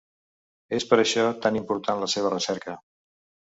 [0.77, 2.79] És per això tan important la seva recerca.